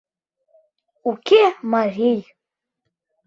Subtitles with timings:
[1.09, 2.21] —Уке, марий!